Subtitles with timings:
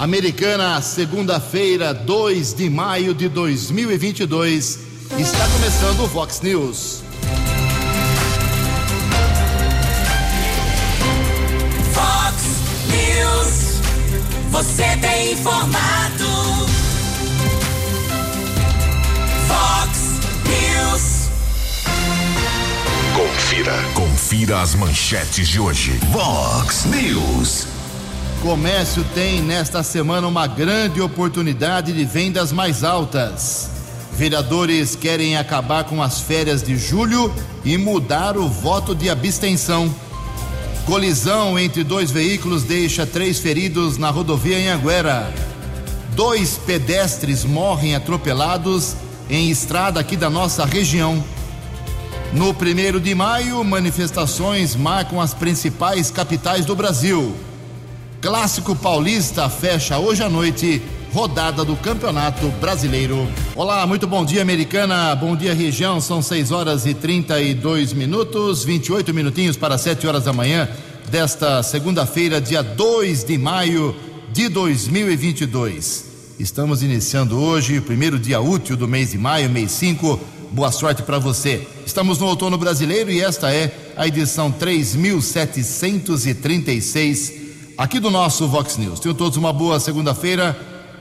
[0.00, 4.78] Americana, segunda-feira, 2 de maio de 2022.
[5.18, 7.02] Está começando o Vox News.
[11.92, 12.34] Vox
[12.88, 13.80] News.
[14.50, 16.24] Você tem informado.
[19.48, 19.98] Vox
[20.48, 21.28] News.
[23.14, 23.74] Confira.
[23.92, 26.00] Confira as manchetes de hoje.
[26.10, 27.79] Vox News.
[28.42, 33.68] Comércio tem nesta semana uma grande oportunidade de vendas mais altas.
[34.16, 37.30] Vereadores querem acabar com as férias de julho
[37.62, 39.94] e mudar o voto de abstenção.
[40.86, 45.30] Colisão entre dois veículos deixa três feridos na rodovia em Anguera.
[46.16, 48.96] Dois pedestres morrem atropelados
[49.28, 51.22] em estrada aqui da nossa região.
[52.32, 57.36] No primeiro de maio, manifestações marcam as principais capitais do Brasil.
[58.20, 63.26] Clássico Paulista fecha hoje à noite, rodada do Campeonato Brasileiro.
[63.56, 65.14] Olá, muito bom dia, Americana.
[65.14, 66.02] Bom dia, região.
[66.02, 70.68] São 6 horas e 32 minutos, 28 minutinhos para 7 horas da manhã
[71.10, 73.96] desta segunda-feira, dia 2 de maio
[74.30, 76.04] de 2022.
[76.38, 80.20] Estamos iniciando hoje, o primeiro dia útil do mês de maio, mês 5.
[80.52, 81.66] Boa sorte para você.
[81.86, 87.39] Estamos no outono brasileiro e esta é a edição 3736
[87.80, 89.00] aqui do nosso Vox News.
[89.00, 90.54] Tenham todos uma boa segunda-feira,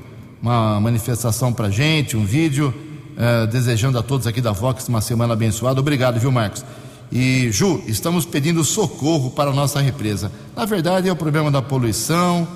[0.42, 2.74] uma manifestação pra gente, um vídeo,
[3.16, 5.80] eh, desejando a todos aqui da Vox uma semana abençoada.
[5.80, 6.66] Obrigado, viu, Marcos?
[7.12, 10.32] E, Ju, estamos pedindo socorro para a nossa represa.
[10.56, 12.48] Na verdade, é o problema da poluição,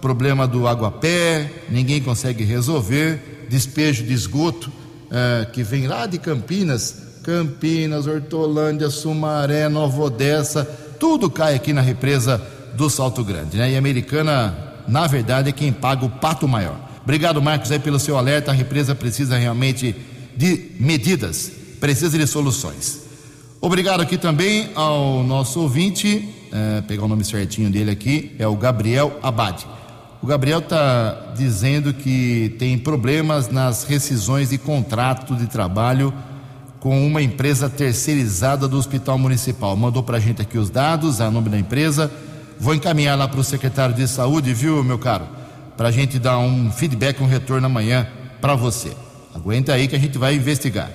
[0.00, 4.70] problema do aguapé, ninguém consegue resolver, despejo de esgoto
[5.10, 10.64] eh, que vem lá de Campinas, Campinas, Hortolândia, Sumaré, Nova Odessa,
[10.98, 12.40] tudo cai aqui na represa
[12.74, 13.70] do Salto Grande, né?
[13.70, 14.54] E a americana,
[14.86, 16.78] na verdade, é quem paga o pato maior.
[17.02, 18.50] Obrigado, Marcos, aí pelo seu alerta.
[18.50, 19.94] A represa precisa realmente
[20.36, 21.50] de medidas,
[21.80, 23.03] precisa de soluções.
[23.64, 28.54] Obrigado aqui também ao nosso ouvinte, é, pegar o nome certinho dele aqui, é o
[28.54, 29.64] Gabriel Abad.
[30.20, 36.12] O Gabriel está dizendo que tem problemas nas rescisões de contrato de trabalho
[36.78, 39.74] com uma empresa terceirizada do Hospital Municipal.
[39.74, 42.12] Mandou para a gente aqui os dados, a nome da empresa.
[42.60, 45.26] Vou encaminhar lá para o secretário de saúde, viu, meu caro?
[45.74, 48.06] Para a gente dar um feedback, um retorno amanhã
[48.42, 48.92] para você.
[49.34, 50.90] Aguenta aí que a gente vai investigar.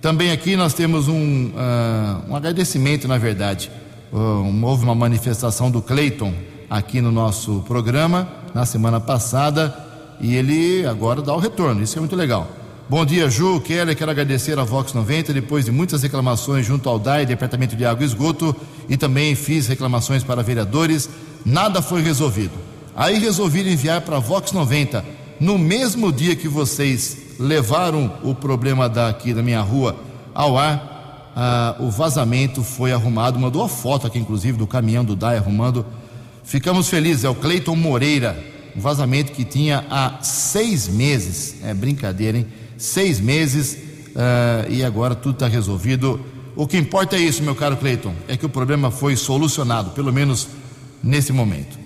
[0.00, 3.70] Também aqui nós temos um, uh, um agradecimento, na verdade.
[4.10, 6.32] Uh, houve uma manifestação do Cleiton
[6.70, 9.76] aqui no nosso programa na semana passada
[10.18, 11.82] e ele agora dá o retorno.
[11.82, 12.50] Isso é muito legal.
[12.88, 13.60] Bom dia, Ju.
[13.60, 17.84] Keller, quero agradecer a Vox 90 depois de muitas reclamações junto ao DAI, Departamento de
[17.84, 18.56] Água e Esgoto,
[18.88, 21.10] e também fiz reclamações para vereadores.
[21.44, 22.54] Nada foi resolvido.
[22.96, 25.04] Aí resolvi enviar para a Vox 90
[25.38, 29.96] no mesmo dia que vocês levaram o problema daqui da minha rua
[30.34, 35.16] ao ar, ah, o vazamento foi arrumado, mandou a foto aqui, inclusive, do caminhão do
[35.16, 35.86] DAI arrumando.
[36.44, 38.38] Ficamos felizes, é o Cleiton Moreira,
[38.76, 42.46] um vazamento que tinha há seis meses, é brincadeira, hein?
[42.76, 43.78] Seis meses
[44.14, 46.20] ah, e agora tudo está resolvido.
[46.54, 50.12] O que importa é isso, meu caro Cleiton, é que o problema foi solucionado, pelo
[50.12, 50.46] menos
[51.02, 51.78] nesse momento.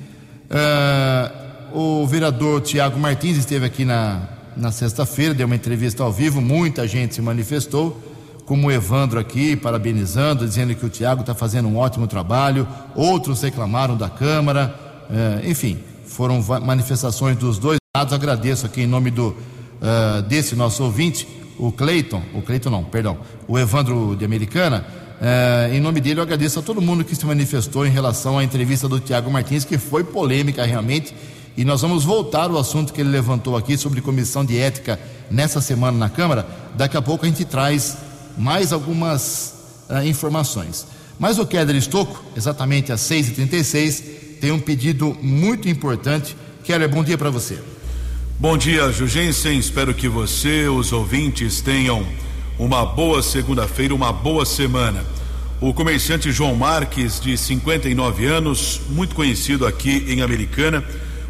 [0.50, 1.30] Ah,
[1.72, 6.86] o vereador Tiago Martins esteve aqui na, na sexta-feira, deu uma entrevista ao vivo, muita
[6.86, 8.00] gente se manifestou,
[8.44, 13.42] como o Evandro aqui, parabenizando, dizendo que o Tiago está fazendo um ótimo trabalho, outros
[13.42, 14.74] reclamaram da Câmara,
[15.10, 18.12] é, enfim, foram manifestações dos dois lados.
[18.12, 21.26] Agradeço aqui em nome do uh, desse nosso ouvinte,
[21.58, 24.84] o Cleiton, o Cleiton não, perdão, o Evandro de Americana.
[25.20, 28.44] Uh, em nome dele, eu agradeço a todo mundo que se manifestou em relação à
[28.44, 31.14] entrevista do Tiago Martins, que foi polêmica realmente.
[31.56, 34.98] E nós vamos voltar ao assunto que ele levantou aqui sobre comissão de ética
[35.30, 36.46] nessa semana na Câmara.
[36.74, 37.96] Daqui a pouco a gente traz
[38.36, 39.54] mais algumas
[39.88, 40.86] uh, informações.
[41.18, 44.02] Mas o Keller Estocco, exatamente às 6h36,
[44.40, 46.36] tem um pedido muito importante.
[46.64, 47.58] Keller, bom dia para você.
[48.38, 49.56] Bom dia, Jugensen.
[49.56, 52.04] Espero que você, os ouvintes, tenham
[52.58, 55.04] uma boa segunda-feira, uma boa semana.
[55.60, 60.84] O comerciante João Marques, de 59 anos, muito conhecido aqui em Americana,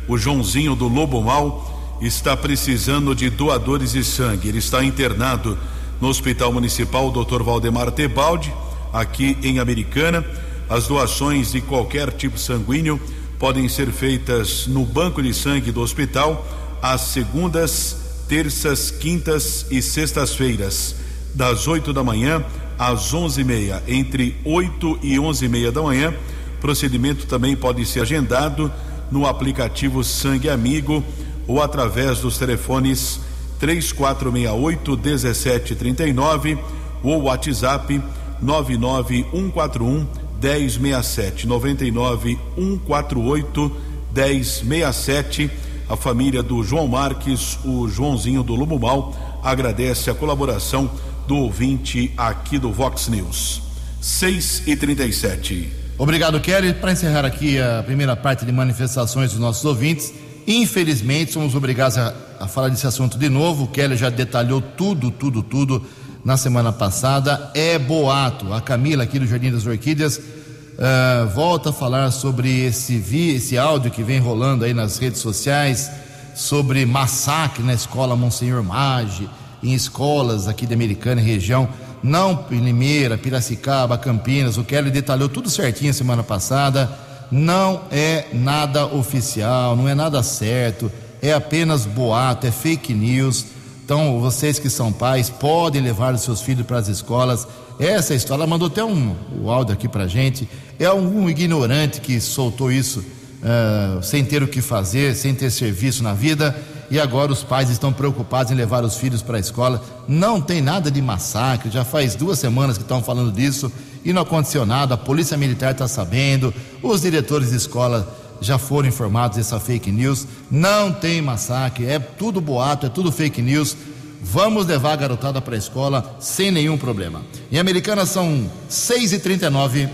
[0.08, 4.48] o Joãozinho do Lobo Mal, está precisando de doadores de sangue.
[4.48, 5.58] Ele está internado
[6.00, 7.42] no Hospital Municipal Dr.
[7.42, 8.52] Valdemar Tebaldi
[8.92, 10.24] aqui em Americana.
[10.68, 13.00] As doações de qualquer tipo sanguíneo
[13.38, 16.46] podem ser feitas no banco de sangue do hospital
[16.80, 20.96] às segundas, terças, quintas e sextas-feiras,
[21.34, 22.44] das 8 da manhã
[22.78, 23.82] às onze e meia.
[23.86, 26.14] Entre 8 e onze e meia da manhã,
[26.60, 28.72] procedimento também pode ser agendado
[29.10, 31.02] no aplicativo Sangue Amigo
[31.46, 33.20] ou através dos telefones
[33.58, 36.58] 3468 1739
[37.02, 38.02] ou WhatsApp
[38.40, 40.06] 99141
[40.40, 43.72] 1067 99 148
[44.14, 45.50] 1067
[45.88, 50.90] a família do João Marques, o Joãozinho do Mal, agradece a colaboração
[51.26, 53.62] do ouvinte aqui do Vox News.
[54.00, 56.74] 6 e 37 Obrigado, Kelly.
[56.74, 60.12] Para encerrar aqui a primeira parte de manifestações dos nossos ouvintes,
[60.44, 63.64] infelizmente somos obrigados a, a falar desse assunto de novo.
[63.64, 65.86] O Kelly já detalhou tudo, tudo, tudo
[66.24, 67.48] na semana passada.
[67.54, 68.52] É boato.
[68.52, 73.56] A Camila, aqui do Jardim das Orquídeas, uh, volta a falar sobre esse, vi, esse
[73.56, 75.88] áudio que vem rolando aí nas redes sociais
[76.34, 79.30] sobre massacre na escola Monsenhor Maggi,
[79.62, 81.68] em escolas aqui de Americana e região,
[82.04, 84.58] não Limeira, Piracicaba, Campinas.
[84.58, 86.92] O Kelly detalhou tudo certinho semana passada.
[87.30, 90.92] Não é nada oficial, não é nada certo,
[91.22, 93.46] é apenas boato, é fake news.
[93.82, 97.48] Então, vocês que são pais podem levar os seus filhos para as escolas.
[97.80, 100.46] Essa história, ela mandou até um, um áudio aqui para gente.
[100.78, 106.02] É algum ignorante que soltou isso uh, sem ter o que fazer, sem ter serviço
[106.02, 106.54] na vida.
[106.90, 109.82] E agora os pais estão preocupados em levar os filhos para a escola.
[110.06, 113.70] Não tem nada de massacre, já faz duas semanas que estão falando disso
[114.04, 114.94] e não aconteceu nada.
[114.94, 116.52] A Polícia Militar está sabendo,
[116.82, 118.06] os diretores de escola
[118.40, 120.26] já foram informados dessa fake news.
[120.50, 123.76] Não tem massacre, é tudo boato, é tudo fake news.
[124.22, 127.22] Vamos levar a garotada para a escola sem nenhum problema.
[127.52, 129.88] Em Americana são 6h39.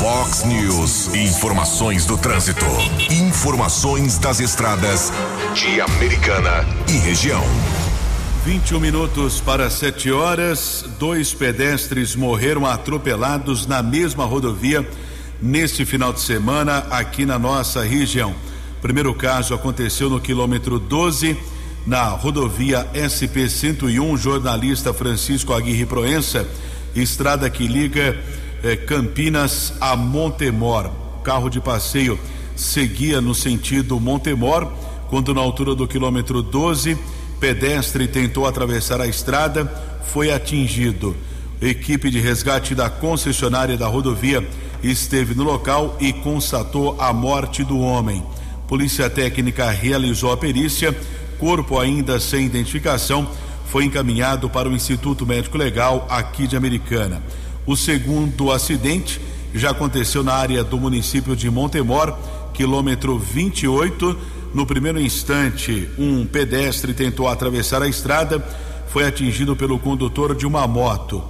[0.00, 2.64] Fox News, informações do trânsito.
[3.10, 5.12] Informações das estradas
[5.52, 7.44] de Americana e região.
[8.46, 10.86] 21 minutos para 7 horas.
[10.98, 14.88] Dois pedestres morreram atropelados na mesma rodovia
[15.38, 18.34] neste final de semana aqui na nossa região.
[18.80, 21.36] Primeiro caso aconteceu no quilômetro 12,
[21.86, 26.48] na rodovia SP 101, jornalista Francisco Aguirre Proença,
[26.94, 28.18] estrada que liga
[28.62, 30.90] eh, Campinas a Montemor.
[31.22, 32.18] Carro de passeio
[32.56, 34.72] seguia no sentido Montemor,
[35.08, 36.96] quando na altura do quilômetro 12,
[37.38, 39.66] pedestre tentou atravessar a estrada,
[40.12, 41.16] foi atingido.
[41.60, 44.46] Equipe de resgate da concessionária da rodovia
[44.82, 48.22] esteve no local e constatou a morte do homem.
[48.66, 50.96] Polícia técnica realizou a perícia,
[51.38, 53.28] corpo ainda sem identificação
[53.70, 57.22] foi encaminhado para o Instituto Médico Legal aqui de Americana.
[57.66, 59.20] O segundo acidente
[59.54, 62.16] já aconteceu na área do município de Montemor,
[62.54, 64.16] quilômetro 28.
[64.54, 68.44] No primeiro instante, um pedestre tentou atravessar a estrada,
[68.88, 71.22] foi atingido pelo condutor de uma moto.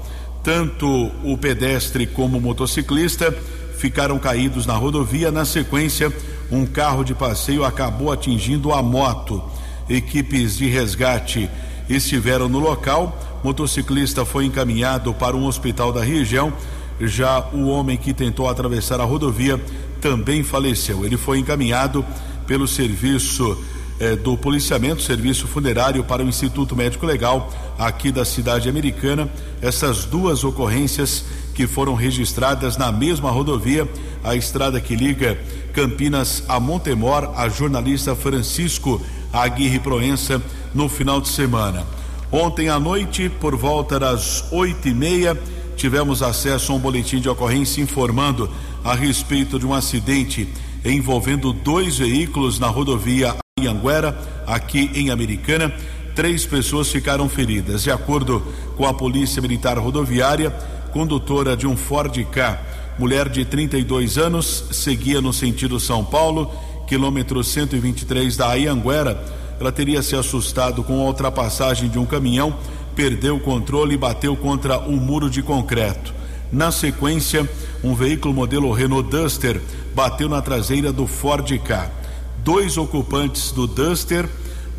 [0.43, 3.31] Tanto o pedestre como o motociclista
[3.77, 5.31] ficaram caídos na rodovia.
[5.31, 6.13] Na sequência,
[6.51, 9.43] um carro de passeio acabou atingindo a moto.
[9.89, 11.51] Equipes de resgate
[11.89, 13.19] estiveram no local.
[13.43, 16.53] Motociclista foi encaminhado para um hospital da região.
[17.01, 19.61] Já o homem que tentou atravessar a rodovia
[20.01, 21.05] também faleceu.
[21.05, 22.05] Ele foi encaminhado
[22.47, 23.57] pelo serviço
[23.99, 29.31] eh, do policiamento, serviço funerário para o Instituto Médico Legal aqui da cidade americana.
[29.63, 33.89] Essas duas ocorrências que foram registradas na mesma rodovia,
[34.25, 35.39] a estrada que liga
[35.73, 39.01] Campinas a Montemor, a jornalista Francisco
[39.33, 40.43] Aguirre Proença
[40.75, 42.00] no final de semana.
[42.33, 45.37] Ontem à noite, por volta das oito e meia,
[45.77, 48.49] tivemos acesso a um boletim de ocorrência informando
[48.85, 50.49] a respeito de um acidente
[50.85, 55.75] envolvendo dois veículos na rodovia Anhanguera, aqui em Americana.
[56.15, 57.83] Três pessoas ficaram feridas.
[57.83, 58.41] De acordo
[58.77, 60.51] com a Polícia Militar Rodoviária,
[60.93, 62.61] condutora de um Ford K,
[62.97, 66.53] mulher de 32 anos, seguia no sentido São Paulo,
[66.87, 69.21] quilômetro 123 da Anhanguera.
[69.61, 72.57] Ela teria se assustado com a ultrapassagem de um caminhão,
[72.97, 76.15] perdeu o controle e bateu contra um muro de concreto.
[76.51, 77.47] Na sequência,
[77.85, 79.61] um veículo modelo Renault Duster
[79.95, 81.91] bateu na traseira do Ford K.
[82.43, 84.27] Dois ocupantes do Duster,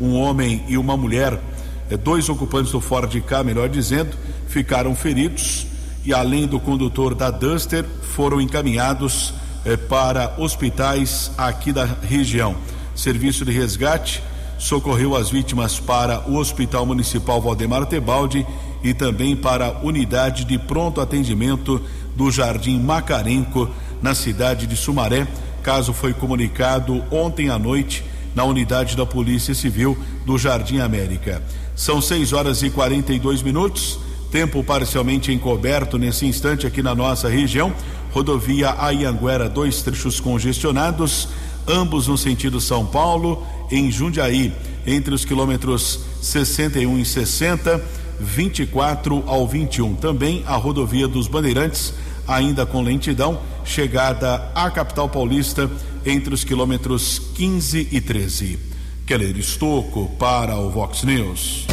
[0.00, 1.40] um homem e uma mulher,
[1.88, 4.16] eh, dois ocupantes do Ford K, melhor dizendo,
[4.48, 5.68] ficaram feridos
[6.04, 9.32] e além do condutor da Duster, foram encaminhados
[9.64, 12.56] eh, para hospitais aqui da região.
[12.96, 14.20] Serviço de resgate
[14.62, 18.46] socorreu as vítimas para o Hospital Municipal Valdemar Tebaldi
[18.80, 21.82] e também para a unidade de pronto atendimento
[22.14, 23.68] do Jardim Macarenco,
[24.00, 25.26] na cidade de Sumaré.
[25.64, 28.04] Caso foi comunicado ontem à noite
[28.36, 31.42] na unidade da Polícia Civil do Jardim América.
[31.74, 33.98] São 6 horas e 42 minutos,
[34.30, 37.72] tempo parcialmente encoberto nesse instante aqui na nossa região.
[38.12, 41.28] Rodovia Ayanguera, dois trechos congestionados,
[41.66, 44.52] ambos no sentido São Paulo, em Jundiaí,
[44.86, 47.82] entre os quilômetros 61 e 60,
[48.20, 49.94] 24 ao 21.
[49.94, 51.94] Também a rodovia dos Bandeirantes,
[52.26, 55.70] ainda com lentidão, chegada à capital paulista
[56.04, 58.58] entre os quilômetros 15 e 13.
[59.06, 61.66] Keller Estocco para o Vox News.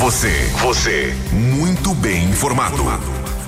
[0.00, 2.84] Você, você, muito bem informado.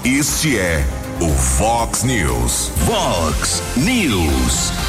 [0.05, 0.85] Este é
[1.21, 2.71] o Fox News.
[2.87, 4.88] Fox News.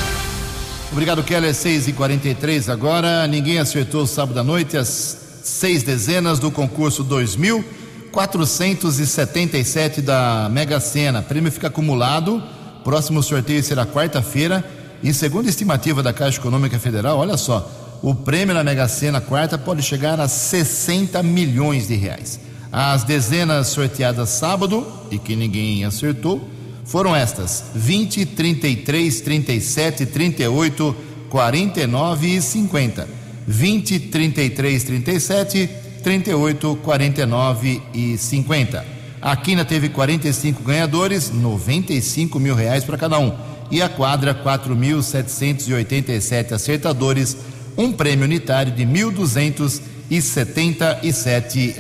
[0.91, 1.53] Obrigado, Keller.
[1.53, 3.27] 6 e 43 agora.
[3.27, 11.21] Ninguém acertou sábado à noite as seis dezenas do concurso 2477 da Mega Sena.
[11.21, 12.41] Prêmio fica acumulado.
[12.83, 14.65] Próximo sorteio será quarta-feira.
[15.03, 19.21] E segundo a estimativa da Caixa Econômica Federal, olha só, o prêmio na Mega Sena
[19.21, 22.39] quarta pode chegar a 60 milhões de reais.
[22.71, 26.49] As dezenas sorteadas sábado, e que ninguém acertou,
[26.89, 30.93] foram estas: 20, 33, 37, 38,
[31.29, 33.07] 49 e 50.
[33.47, 35.69] 20, 33, 37,
[36.03, 38.85] 38, 49 e 50.
[39.21, 43.37] A Quina teve 45 ganhadores, 95 mil reais para cada um.
[43.69, 47.37] E a quadra, 4.787 acertadores,
[47.77, 51.75] um prêmio unitário de R$ 1.277.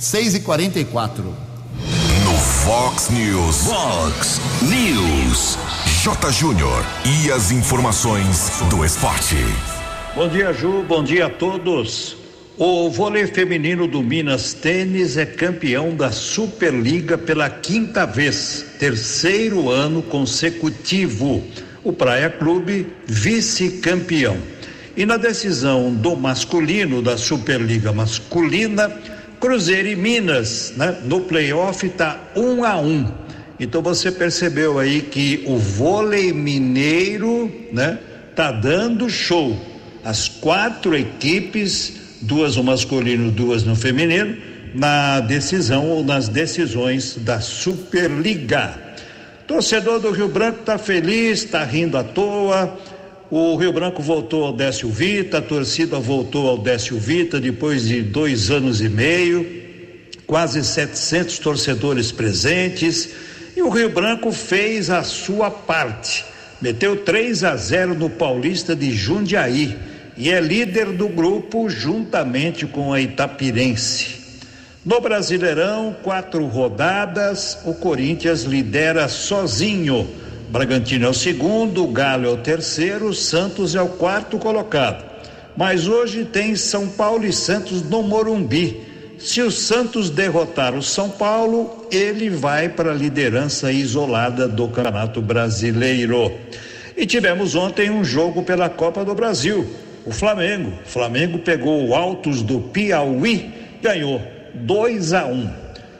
[0.00, 1.53] 6,44.
[2.64, 3.64] Vox News.
[3.64, 5.58] Vox News.
[6.02, 6.32] J.
[6.32, 9.36] Júnior e as informações do esporte.
[10.16, 10.82] Bom dia, Ju.
[10.88, 12.16] Bom dia a todos.
[12.56, 20.00] O vôlei feminino do Minas Tênis é campeão da Superliga pela quinta vez, terceiro ano
[20.00, 21.44] consecutivo.
[21.82, 24.38] O Praia Clube vice-campeão.
[24.96, 28.90] E na decisão do masculino da Superliga Masculina,
[29.44, 30.96] Cruzeiro e Minas, né?
[31.04, 33.12] No playoff tá um a um.
[33.60, 37.98] Então você percebeu aí que o vôlei mineiro, né?
[38.34, 39.54] Tá dando show.
[40.02, 44.34] As quatro equipes, duas no masculino, duas no feminino,
[44.74, 48.80] na decisão ou nas decisões da Superliga.
[49.46, 52.78] Torcedor do Rio Branco tá feliz, tá rindo à toa.
[53.30, 58.02] O Rio Branco voltou ao Décio Vita, a torcida voltou ao Décio Vita depois de
[58.02, 59.62] dois anos e meio,
[60.26, 63.10] quase 700 torcedores presentes,
[63.56, 66.24] e o Rio Branco fez a sua parte.
[66.60, 69.76] Meteu 3 a 0 no Paulista de Jundiaí
[70.16, 74.22] e é líder do grupo juntamente com a Itapirense.
[74.84, 80.06] No Brasileirão, quatro rodadas, o Corinthians lidera sozinho.
[80.54, 85.04] Bragantino é o segundo, Galo é o terceiro, Santos é o quarto colocado.
[85.56, 88.80] Mas hoje tem São Paulo e Santos no Morumbi.
[89.18, 95.20] Se o Santos derrotar o São Paulo, ele vai para a liderança isolada do Campeonato
[95.20, 96.30] Brasileiro.
[96.96, 99.68] E tivemos ontem um jogo pela Copa do Brasil.
[100.06, 100.72] O Flamengo.
[100.86, 104.22] O Flamengo pegou o Altos do Piauí, ganhou
[104.54, 105.32] 2 a 1.
[105.32, 105.50] Um.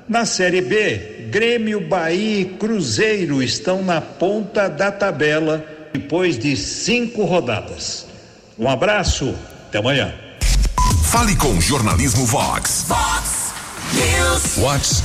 [0.08, 7.24] Na Série B, Grêmio, Bahia e Cruzeiro estão na ponta da tabela depois de cinco
[7.24, 8.06] rodadas.
[8.56, 9.34] Um abraço,
[9.66, 10.14] até amanhã.
[11.02, 12.84] Fale com Jornalismo Vox.
[12.86, 13.52] Fox
[13.94, 14.58] News.
[14.58, 15.02] Vox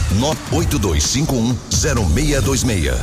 [0.51, 2.95] 982510626.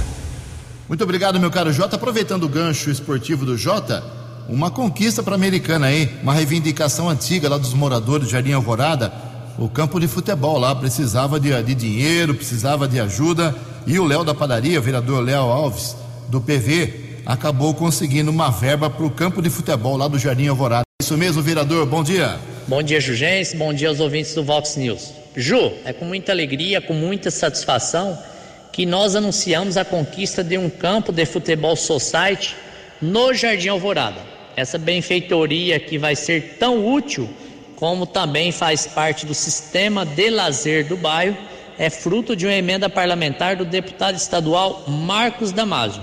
[0.88, 1.96] Muito obrigado, meu caro Jota.
[1.96, 4.04] Aproveitando o gancho esportivo do Jota,
[4.48, 9.12] uma conquista para a americana aí, uma reivindicação antiga lá dos moradores de Jardim Alvorada.
[9.58, 13.54] O campo de futebol lá precisava de, de dinheiro, precisava de ajuda.
[13.86, 15.96] E o Léo da padaria, o vereador Léo Alves,
[16.28, 20.82] do PV, acabou conseguindo uma verba para o campo de futebol lá do Jardim Alvorada.
[21.00, 22.38] Isso mesmo, vereador, bom dia.
[22.68, 25.12] Bom dia, Jugense, bom dia aos ouvintes do Vox News.
[25.34, 28.18] Ju, é com muita alegria, com muita satisfação
[28.72, 32.54] que nós anunciamos a conquista de um campo de futebol society
[33.00, 34.20] no Jardim Alvorada.
[34.54, 37.26] Essa benfeitoria que vai ser tão útil
[37.76, 41.36] como também faz parte do sistema de lazer do bairro,
[41.78, 46.02] é fruto de uma emenda parlamentar do deputado estadual Marcos Damasio.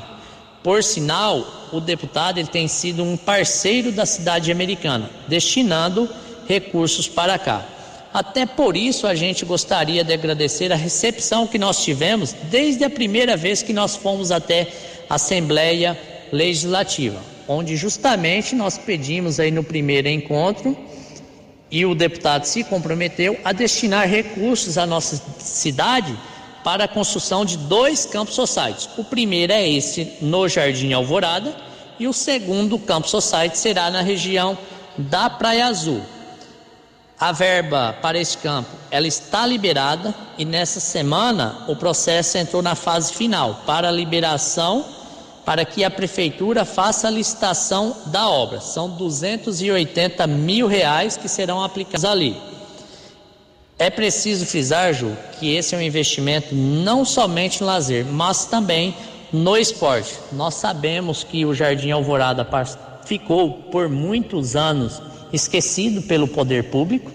[0.61, 6.07] Por sinal, o deputado ele tem sido um parceiro da cidade americana, destinando
[6.47, 7.65] recursos para cá.
[8.13, 12.89] Até por isso a gente gostaria de agradecer a recepção que nós tivemos desde a
[12.89, 14.67] primeira vez que nós fomos até
[15.09, 15.99] a Assembleia
[16.31, 20.77] Legislativa, onde justamente nós pedimos aí no primeiro encontro
[21.73, 26.15] e o deputado se comprometeu a destinar recursos à nossa cidade
[26.63, 28.87] para a construção de dois campos sociais.
[28.95, 31.51] O primeiro é esse no Jardim Alvorada
[31.99, 34.55] e o segundo campo society será na região
[34.95, 36.03] da Praia Azul.
[37.19, 42.75] A verba para este campo ela está liberada e nessa semana o processo entrou na
[42.75, 44.85] fase final para a liberação
[45.45, 48.61] para que a prefeitura faça a licitação da obra.
[48.61, 52.35] São 280 mil reais que serão aplicados ali.
[53.77, 58.95] É preciso frisar, Ju, que esse é um investimento não somente no lazer, mas também
[59.31, 60.13] no esporte.
[60.31, 62.47] Nós sabemos que o Jardim Alvorada
[63.05, 65.01] ficou por muitos anos
[65.33, 67.11] esquecido pelo poder público.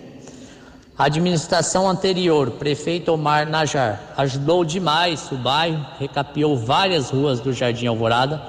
[0.98, 7.86] A administração anterior, prefeito Omar Najar, ajudou demais o bairro, recapiou várias ruas do Jardim
[7.86, 8.42] Alvorada.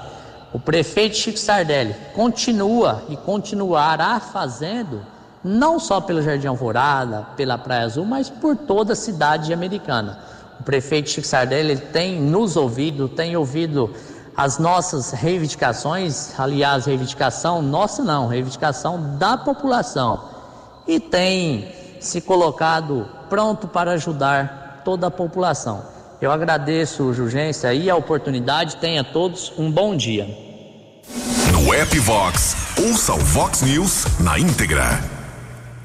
[0.51, 5.06] O prefeito Chico Sardelli continua e continuará fazendo,
[5.44, 10.18] não só pelo Jardim Alvorada, pela Praia Azul, mas por toda a cidade americana.
[10.60, 13.94] O prefeito Chico Sardelli tem nos ouvido, tem ouvido
[14.36, 20.24] as nossas reivindicações, aliás, reivindicação nossa não, reivindicação da população,
[20.88, 25.83] e tem se colocado pronto para ajudar toda a população.
[26.22, 28.77] Eu agradeço, Urgência, e a oportunidade.
[28.77, 30.27] Tenha todos um bom dia.
[31.51, 35.00] No app Vox, ouça o Vox News na íntegra.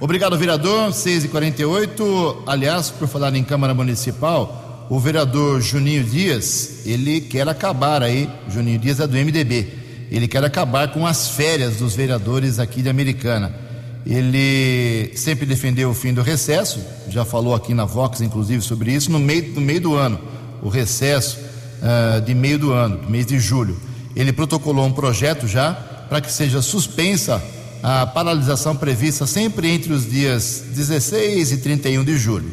[0.01, 0.91] Obrigado, vereador.
[0.91, 2.43] 6h48.
[2.47, 8.79] Aliás, por falar em Câmara Municipal, o vereador Juninho Dias, ele quer acabar aí, Juninho
[8.79, 9.73] Dias é do MDB,
[10.11, 13.64] ele quer acabar com as férias dos vereadores aqui de Americana.
[14.07, 19.11] Ele sempre defendeu o fim do recesso, já falou aqui na Vox, inclusive, sobre isso,
[19.11, 20.19] no meio, no meio do ano,
[20.63, 21.39] o recesso
[21.81, 23.81] uh, de meio do ano, do mês de julho.
[24.15, 25.73] Ele protocolou um projeto já
[26.09, 27.43] para que seja suspensa
[27.83, 32.49] a paralisação prevista sempre entre os dias 16 e 31 de julho.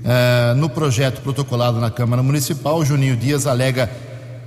[0.00, 3.90] Uh, no projeto protocolado na Câmara Municipal, Juninho Dias alega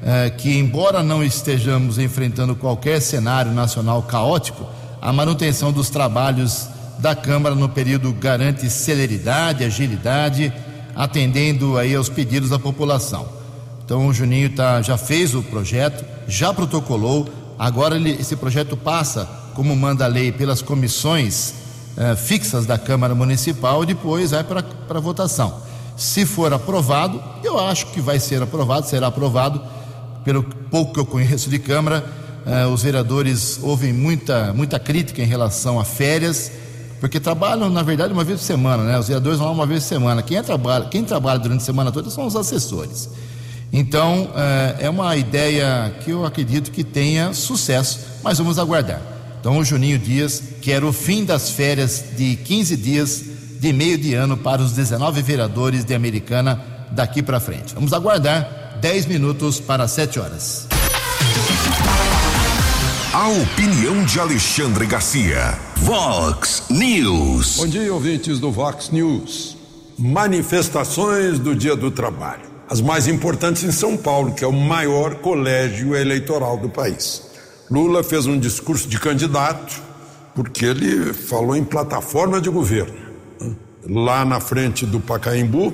[0.01, 4.67] uh, que, embora não estejamos enfrentando qualquer cenário nacional caótico,
[5.03, 10.53] a manutenção dos trabalhos da Câmara no período garante celeridade, agilidade,
[10.95, 13.27] atendendo aí aos pedidos da população.
[13.83, 17.27] Então, o Juninho tá, já fez o projeto, já protocolou,
[17.59, 21.53] agora ele, esse projeto passa, como manda a lei, pelas comissões
[21.97, 25.63] eh, fixas da Câmara Municipal e depois vai para votação.
[25.97, 29.61] Se for aprovado, eu acho que vai ser aprovado, será aprovado,
[30.23, 35.25] pelo pouco que eu conheço de Câmara, eh, os vereadores ouvem muita, muita crítica em
[35.25, 36.51] relação a férias,
[36.99, 38.97] porque trabalham, na verdade, uma vez por semana, né?
[38.97, 40.21] Os vereadores vão lá uma vez por semana.
[40.21, 43.09] Quem, é trabalha, quem trabalha durante a semana toda são os assessores.
[43.71, 49.01] Então, eh, é uma ideia que eu acredito que tenha sucesso, mas vamos aguardar.
[49.39, 53.23] Então, o Juninho Dias quer o fim das férias de 15 dias
[53.59, 57.73] de meio de ano para os 19 vereadores de Americana daqui para frente.
[57.73, 60.67] Vamos aguardar 10 minutos para 7 horas.
[63.13, 65.55] A opinião de Alexandre Garcia.
[65.75, 67.57] Vox News.
[67.57, 69.55] Bom dia, ouvintes do Vox News.
[69.99, 72.41] Manifestações do Dia do Trabalho.
[72.67, 77.21] As mais importantes em São Paulo, que é o maior colégio eleitoral do país.
[77.69, 79.79] Lula fez um discurso de candidato,
[80.33, 82.97] porque ele falou em plataforma de governo,
[83.87, 85.71] lá na frente do Pacaembu,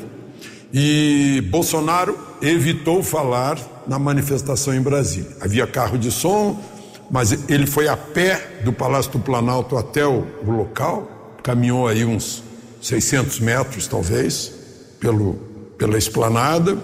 [0.74, 5.38] e Bolsonaro evitou falar na manifestação em Brasília.
[5.40, 6.62] Havia carro de som,
[7.10, 12.06] mas ele foi a pé do Palácio do Planalto até o, o local, caminhou aí
[12.06, 12.44] uns
[12.82, 14.52] 600 metros, talvez,
[15.00, 15.34] pelo,
[15.78, 16.78] pela esplanada,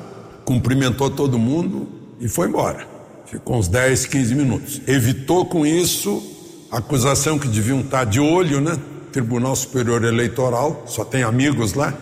[0.43, 1.87] cumprimentou todo mundo
[2.19, 2.87] e foi embora.
[3.25, 4.81] Ficou uns 10, 15 minutos.
[4.87, 6.23] Evitou com isso
[6.71, 8.77] a acusação que deviam estar de olho, né?
[9.11, 11.93] Tribunal Superior Eleitoral, só tem amigos lá.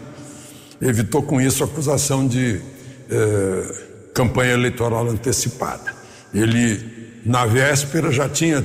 [0.81, 2.59] Evitou com isso a acusação de
[3.09, 3.83] eh,
[4.13, 5.93] campanha eleitoral antecipada.
[6.33, 6.92] Ele
[7.25, 8.63] na véspera já tinha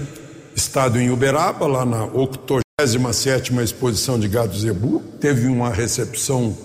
[0.54, 6.56] estado em Uberaba, lá na 87 Exposição de Gado Zebu, teve uma recepção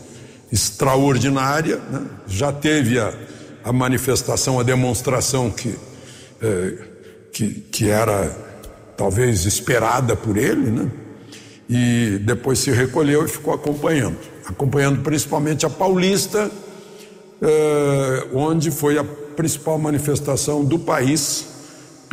[0.52, 2.06] extraordinária, né?
[2.28, 3.14] já teve a,
[3.64, 5.76] a, manifestação, a demonstração que,
[6.42, 6.78] eh,
[7.32, 8.30] que, que era
[8.96, 10.92] talvez esperada por ele, né?
[11.70, 16.52] e depois se recolheu e ficou acompanhando acompanhando principalmente a Paulista,
[17.42, 21.53] eh, onde foi a principal manifestação do país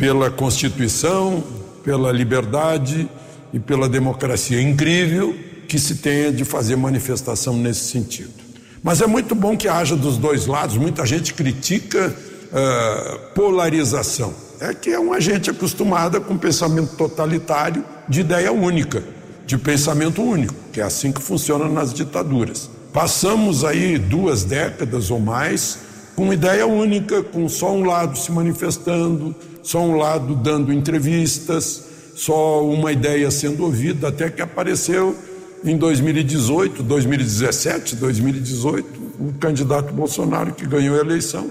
[0.01, 1.43] pela Constituição,
[1.83, 3.07] pela liberdade
[3.53, 4.59] e pela democracia.
[4.59, 5.35] Incrível
[5.67, 8.33] que se tenha de fazer manifestação nesse sentido.
[8.81, 12.15] Mas é muito bom que haja dos dois lados, muita gente critica
[12.51, 14.33] uh, polarização.
[14.59, 19.03] É que é uma gente acostumada com pensamento totalitário de ideia única,
[19.45, 22.71] de pensamento único, que é assim que funciona nas ditaduras.
[22.91, 25.77] Passamos aí duas décadas ou mais
[26.15, 32.65] com ideia única, com só um lado se manifestando, só um lado dando entrevistas, só
[32.65, 35.15] uma ideia sendo ouvida, até que apareceu
[35.63, 41.49] em 2018, 2017, 2018, o candidato Bolsonaro que ganhou a eleição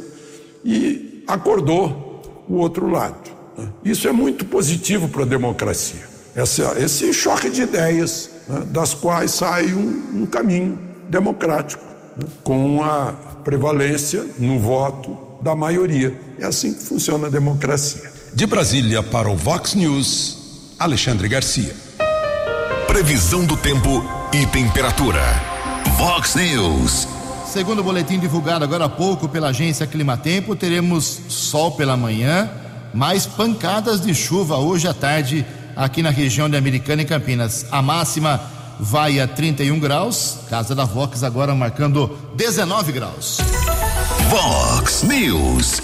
[0.64, 3.30] e acordou o outro lado.
[3.56, 3.68] Né?
[3.84, 6.00] Isso é muito positivo para a democracia,
[6.34, 8.64] essa, esse choque de ideias, né?
[8.70, 11.84] das quais sai um, um caminho democrático,
[12.16, 12.26] né?
[12.42, 16.18] com a prevalência no voto da maioria.
[16.38, 18.10] É assim que funciona a democracia.
[18.32, 21.74] De Brasília para o Vox News, Alexandre Garcia.
[22.86, 25.22] Previsão do tempo e temperatura.
[25.96, 27.08] Vox News.
[27.46, 32.48] Segundo o boletim divulgado agora há pouco pela agência Climatempo, teremos sol pela manhã,
[32.94, 37.66] mais pancadas de chuva hoje à tarde aqui na região de Americana e Campinas.
[37.70, 38.40] A máxima
[38.80, 43.38] vai a 31 graus, casa da Vox agora marcando 19 graus.
[44.30, 45.82] Vox News.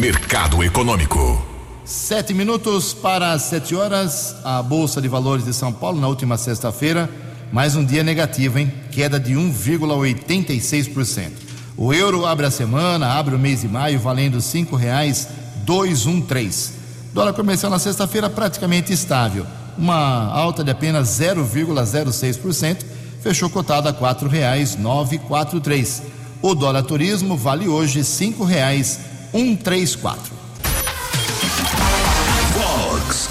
[0.00, 1.40] Mercado Econômico.
[1.84, 4.34] Sete minutos para sete horas.
[4.44, 7.08] A Bolsa de Valores de São Paulo, na última sexta-feira,
[7.52, 8.72] mais um dia negativo, hein?
[8.90, 11.30] Queda de 1,86%.
[11.76, 15.28] O euro abre a semana, abre o mês de maio, valendo cinco reais
[15.64, 16.72] dois um três.
[17.12, 19.46] Dólar comercial na sexta-feira praticamente estável,
[19.78, 22.84] uma alta de apenas 0,06%,
[23.22, 26.02] fechou cotado a quatro reais nove quatro três.
[26.42, 29.00] O dólar turismo vale hoje cinco reais
[29.32, 30.36] um três quatro.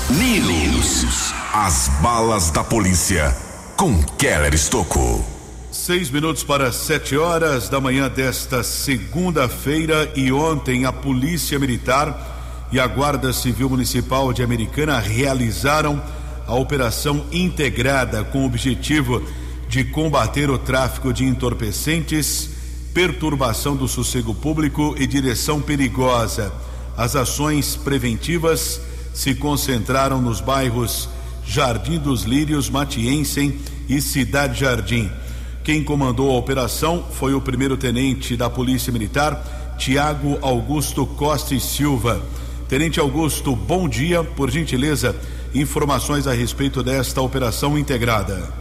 [0.10, 1.34] News.
[1.54, 3.36] As balas da polícia
[3.76, 5.26] com Keller Estocou.
[5.72, 12.80] Seis minutos para sete horas da manhã desta segunda-feira e ontem a Polícia Militar e
[12.80, 16.02] a Guarda Civil Municipal de Americana realizaram
[16.48, 19.22] a operação integrada com o objetivo
[19.68, 22.50] de combater o tráfico de entorpecentes,
[22.94, 26.54] perturbação do sossego público e direção perigosa.
[26.96, 28.80] As ações preventivas
[29.14, 31.10] se concentraram nos bairros
[31.46, 35.10] Jardim dos Lírios, Matiensen e Cidade Jardim.
[35.64, 42.22] Quem comandou a operação foi o primeiro-tenente da Polícia Militar, Tiago Augusto Costa e Silva.
[42.68, 44.24] Tenente Augusto, bom dia.
[44.24, 45.16] Por gentileza,
[45.56, 48.52] informações a respeito desta operação integrada.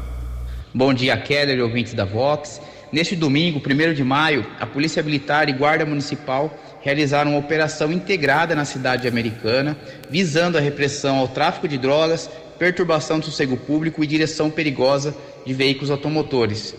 [0.72, 2.61] Bom dia, Keller, ouvintes da Vox.
[2.92, 8.54] Neste domingo, 1 de maio, a Polícia Militar e Guarda Municipal realizaram uma operação integrada
[8.54, 9.76] na cidade americana,
[10.09, 12.30] visando a repressão ao tráfico de drogas,
[12.61, 16.76] perturbação do sossego público e direção perigosa de veículos automotores.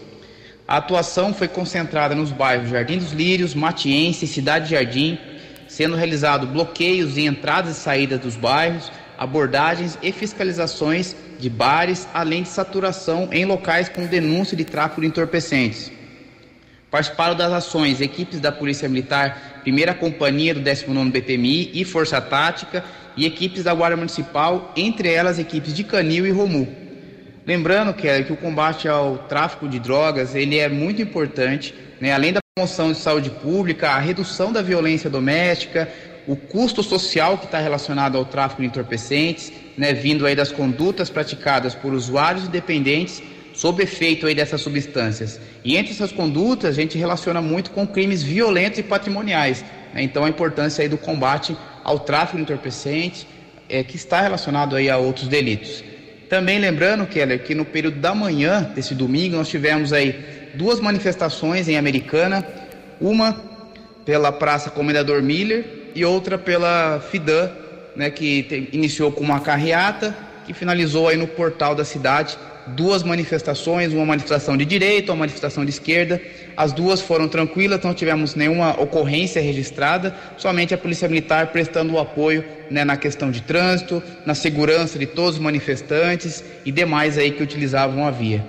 [0.65, 5.19] A atuação foi concentrada nos bairros Jardim dos Lírios, Matiense e Cidade Jardim,
[5.67, 12.43] sendo realizado bloqueios em entradas e saídas dos bairros, abordagens e fiscalizações de bares, além
[12.43, 15.91] de saturação em locais com denúncia de tráfico de entorpecentes.
[16.89, 22.83] Participaram das ações equipes da Polícia Militar, Primeira Companhia do 19 BPMI e Força Tática
[23.17, 26.67] e equipes da Guarda Municipal, entre elas equipes de Canil e Romu.
[27.45, 32.11] Lembrando, Kelly, que o combate ao tráfico de drogas ele é muito importante, né?
[32.11, 35.87] além da promoção de saúde pública, a redução da violência doméstica,
[36.27, 39.93] o custo social que está relacionado ao tráfico de entorpecentes, né?
[39.93, 43.21] vindo aí das condutas praticadas por usuários e dependentes
[43.53, 45.39] sob efeito aí dessas substâncias.
[45.63, 49.63] E entre essas condutas, a gente relaciona muito com crimes violentos e patrimoniais.
[49.93, 50.03] Né?
[50.03, 53.25] Então, a importância aí do combate ao tráfico de entorpecentes,
[53.69, 55.83] é, que está relacionado aí a outros delitos.
[56.29, 61.67] Também lembrando, Keller, que no período da manhã desse domingo, nós tivemos aí duas manifestações
[61.67, 62.45] em Americana,
[62.99, 63.39] uma
[64.03, 67.49] pela Praça Comendador Miller e outra pela FIDAN,
[67.95, 73.03] né, que te, iniciou com uma carreata que finalizou aí no portal da cidade duas
[73.03, 76.19] manifestações, uma manifestação de direita, uma manifestação de esquerda.
[76.57, 81.99] As duas foram tranquilas, não tivemos nenhuma ocorrência registrada, somente a Polícia Militar prestando o
[81.99, 87.31] apoio né, na questão de trânsito, na segurança de todos os manifestantes e demais aí
[87.31, 88.43] que utilizavam a via.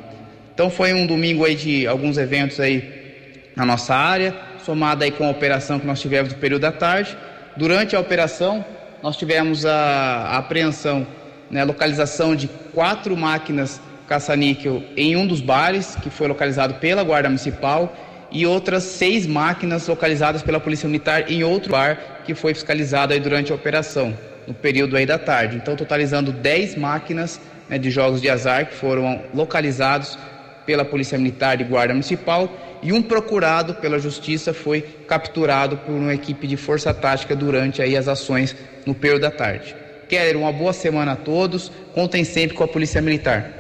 [0.55, 5.27] Então foi um domingo aí de alguns eventos aí na nossa área, somado aí com
[5.27, 7.17] a operação que nós tivemos no período da tarde.
[7.57, 8.65] Durante a operação,
[9.03, 11.07] nós tivemos a, a apreensão,
[11.51, 17.29] né, localização de quatro máquinas caça-níquel em um dos bares, que foi localizado pela Guarda
[17.29, 17.95] Municipal,
[18.31, 23.53] e outras seis máquinas localizadas pela Polícia Militar em outro bar, que foi fiscalizado durante
[23.53, 24.17] a operação,
[24.47, 25.57] no período aí da tarde.
[25.57, 30.19] Então, totalizando 10 máquinas né, de jogos de azar que foram localizados
[30.67, 32.51] pela Polícia Militar e Guarda Municipal,
[32.83, 37.97] e um procurado pela Justiça foi capturado por uma equipe de força tática durante aí
[37.97, 39.75] as ações no período da tarde.
[40.09, 41.71] Keller, uma boa semana a todos.
[41.95, 43.51] Contem sempre com a Polícia Militar.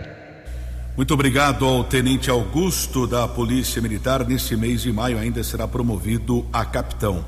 [0.97, 4.27] Muito obrigado ao Tenente Augusto da Polícia Militar.
[4.27, 7.25] Neste mês de maio ainda será promovido a capitão.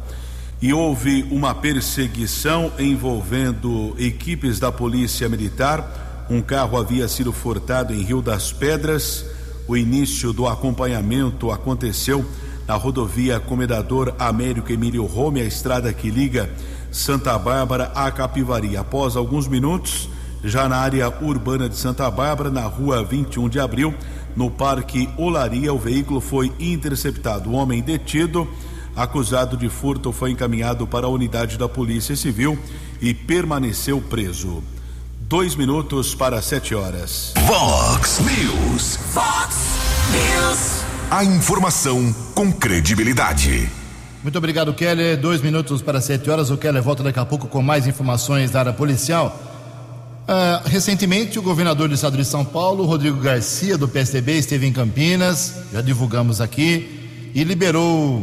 [0.61, 6.27] E houve uma perseguição envolvendo equipes da Polícia Militar.
[6.31, 9.25] Um carro havia sido furtado em Rio das Pedras.
[9.69, 12.25] O início do acompanhamento aconteceu
[12.67, 16.51] na rodovia Comendador Américo Emílio Rome, a estrada que liga
[16.91, 18.79] Santa Bárbara a Capivari.
[18.79, 20.09] Após alguns minutos,
[20.43, 23.95] já na área urbana de Santa Bárbara, na rua 21 de abril,
[24.35, 27.51] no Parque Olaria, o veículo foi interceptado.
[27.51, 28.49] O homem detido,
[28.97, 32.59] acusado de furto, foi encaminhado para a unidade da Polícia Civil
[33.03, 34.63] e permaneceu preso.
[35.29, 37.35] Dois minutos para sete horas.
[38.21, 38.97] News.
[39.13, 39.57] Fox
[40.11, 40.83] News.
[41.11, 43.71] A informação com credibilidade.
[44.23, 45.17] Muito obrigado, Keller.
[45.17, 46.51] Dois minutos para sete horas.
[46.51, 49.41] O Keller volta daqui a pouco com mais informações da área policial.
[50.25, 54.73] Uh, recentemente, o governador do estado de São Paulo, Rodrigo Garcia, do PSDB, esteve em
[54.73, 58.23] Campinas, já divulgamos aqui, e liberou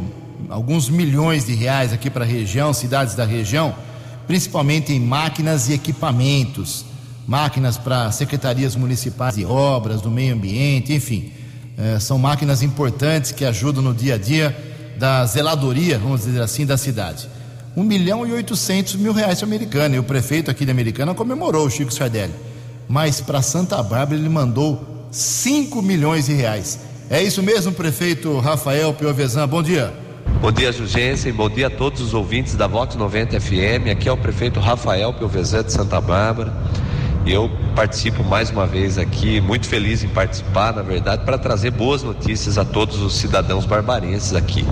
[0.50, 3.74] alguns milhões de reais aqui para a região, cidades da região,
[4.28, 6.86] principalmente em máquinas e equipamentos,
[7.28, 11.32] máquinas para secretarias municipais de obras, do meio ambiente, enfim,
[11.78, 14.56] uh, são máquinas importantes que ajudam no dia a dia
[14.98, 17.28] da zeladoria, vamos dizer assim, da cidade.
[17.76, 19.96] 1 milhão e 800 mil reais para Americana.
[19.96, 22.34] E o prefeito aqui de Americana comemorou o Chico Sardelli.
[22.88, 26.80] Mas para Santa Bárbara ele mandou 5 milhões de reais.
[27.10, 29.48] É isso mesmo, prefeito Rafael Piovesan.
[29.48, 29.94] Bom dia.
[30.42, 31.34] Bom dia, Jugensen.
[31.34, 33.90] Bom dia a todos os ouvintes da Vox 90 FM.
[33.92, 36.54] Aqui é o prefeito Rafael Piovesan de Santa Bárbara.
[37.26, 42.04] Eu participo mais uma vez aqui, muito feliz em participar, na verdade, para trazer boas
[42.04, 44.64] notícias a todos os cidadãos barbarenses aqui.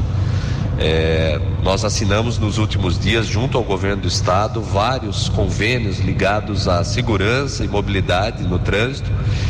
[0.77, 6.83] É, nós assinamos nos últimos dias, junto ao governo do estado, vários convênios ligados à
[6.83, 9.09] segurança e mobilidade no trânsito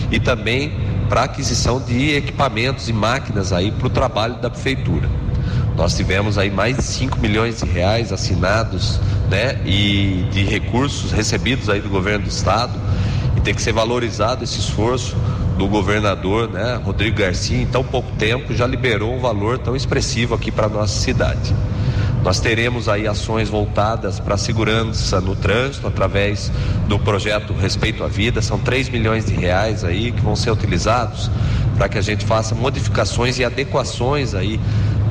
[0.09, 0.71] e também
[1.09, 5.09] para aquisição de equipamentos e máquinas aí para o trabalho da prefeitura.
[5.75, 11.69] Nós tivemos aí mais de 5 milhões de reais assinados, né, e de recursos recebidos
[11.69, 12.79] aí do governo do estado
[13.35, 15.15] e tem que ser valorizado esse esforço
[15.57, 20.35] do governador, né, Rodrigo Garcia, em tão pouco tempo já liberou um valor tão expressivo
[20.35, 21.53] aqui para nossa cidade.
[22.23, 26.49] Nós teremos aí ações voltadas para a segurança no trânsito através
[26.87, 28.41] do projeto Respeito à Vida.
[28.41, 31.29] São 3 milhões de reais aí que vão ser utilizados
[31.75, 34.57] para que a gente faça modificações e adequações aí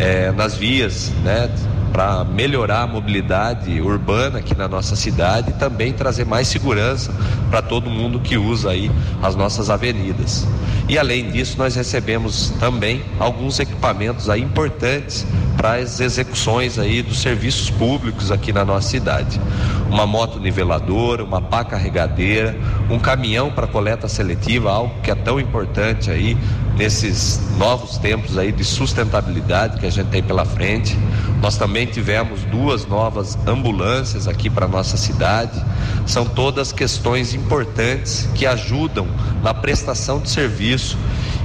[0.02, 1.48] é, nas vias, né?
[1.92, 7.14] para melhorar a mobilidade urbana aqui na nossa cidade e também trazer mais segurança
[7.52, 8.90] para todo mundo que usa aí
[9.22, 10.48] as nossas avenidas.
[10.88, 17.20] E além disso, nós recebemos também alguns equipamentos aí importantes para as execuções aí dos
[17.20, 19.38] serviços públicos aqui na nossa cidade.
[19.90, 25.38] Uma moto niveladora, uma pá carregadeira, um caminhão para coleta seletiva, algo que é tão
[25.38, 26.38] importante aí
[26.76, 30.98] nesses novos tempos aí de sustentabilidade que a gente tem pela frente.
[31.42, 35.62] Nós também tivemos duas novas ambulâncias aqui para nossa cidade.
[36.06, 37.41] São todas questões importantes
[38.34, 39.06] que ajudam
[39.42, 40.96] na prestação de serviço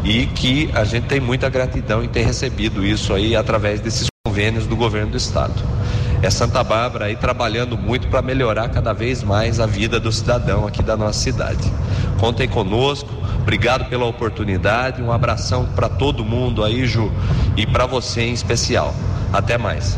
[0.04, 4.66] e que a gente tem muita gratidão em ter recebido isso aí através desses convênios
[4.66, 5.54] do governo do estado.
[6.22, 10.66] É Santa Bárbara aí trabalhando muito para melhorar cada vez mais a vida do cidadão
[10.66, 11.72] aqui da nossa cidade.
[12.20, 13.10] Contem conosco,
[13.42, 17.12] obrigado pela oportunidade, um abração para todo mundo aí, Ju,
[17.56, 18.96] e para você em especial.
[19.32, 19.98] Até mais.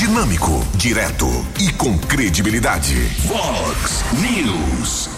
[0.00, 1.26] Dinâmico, direto
[1.60, 2.94] e com credibilidade.
[3.26, 5.10] Vox News.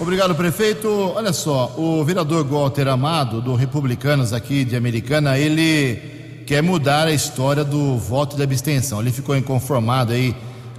[0.00, 0.88] Obrigado, prefeito.
[1.14, 7.12] Olha só, o vereador Walter Amado, do Republicanos aqui de Americana, ele quer mudar a
[7.12, 9.02] história do voto de abstenção.
[9.02, 10.34] Ele ficou inconformado aí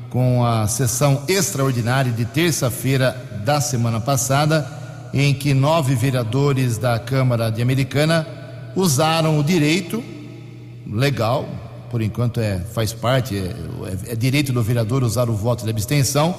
[0.10, 4.68] com a sessão extraordinária de terça-feira da semana passada,
[5.14, 8.28] em que nove vereadores da Câmara de Americana
[8.76, 10.04] usaram o direito
[10.92, 11.48] legal,
[11.92, 16.34] por enquanto é, faz parte, é, é, direito do vereador usar o voto de abstenção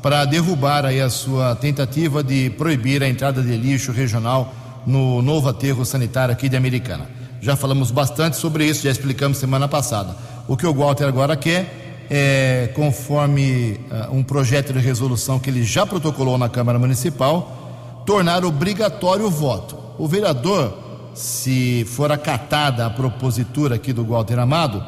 [0.00, 4.54] para derrubar aí a sua tentativa de proibir a entrada de lixo regional
[4.86, 7.10] no novo aterro sanitário aqui de Americana.
[7.40, 10.16] Já falamos bastante sobre isso, já explicamos semana passada.
[10.46, 15.64] O que o Walter agora quer é, conforme uh, um projeto de resolução que ele
[15.64, 19.76] já protocolou na Câmara Municipal, tornar obrigatório o voto.
[19.98, 20.78] O vereador
[21.14, 24.84] se for acatada a propositura aqui do Walter Amado,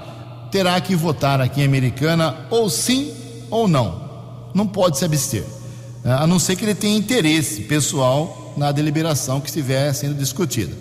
[0.50, 3.12] terá que votar aqui em Americana ou sim
[3.50, 4.02] ou não.
[4.54, 5.44] Não pode se abster,
[6.04, 10.72] é, a não ser que ele tenha interesse pessoal na deliberação que estiver sendo discutida.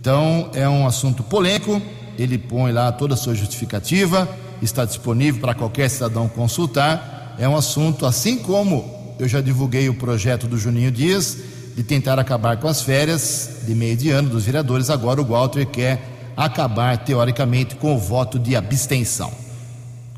[0.00, 1.82] Então, é um assunto polêmico,
[2.16, 4.28] ele põe lá toda a sua justificativa,
[4.62, 7.36] está disponível para qualquer cidadão consultar.
[7.38, 11.36] É um assunto, assim como eu já divulguei o projeto do Juninho Dias,
[11.78, 14.90] de tentar acabar com as férias de meio de ano dos vereadores.
[14.90, 19.30] Agora o Walter quer acabar, teoricamente, com o voto de abstenção.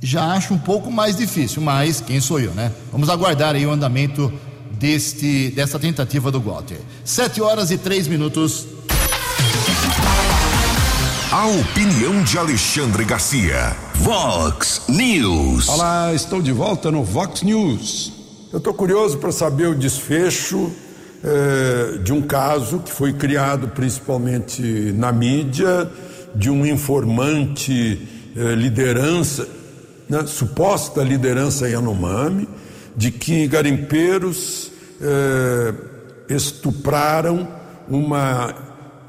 [0.00, 2.72] Já acho um pouco mais difícil, mas quem sou eu, né?
[2.90, 4.32] Vamos aguardar aí o andamento
[4.70, 6.78] deste, dessa tentativa do Walter.
[7.04, 8.66] Sete horas e três minutos.
[11.30, 13.76] A opinião de Alexandre Garcia.
[13.96, 15.68] Vox News.
[15.68, 18.14] Olá, estou de volta no Vox News.
[18.50, 20.72] Eu estou curioso para saber o desfecho
[21.22, 24.62] é, de um caso que foi criado principalmente
[24.96, 25.90] na mídia,
[26.34, 29.46] de um informante é, liderança,
[30.08, 32.48] né, suposta liderança Yanomami,
[32.96, 35.74] de que garimpeiros é,
[36.28, 37.48] estupraram
[37.88, 38.54] uma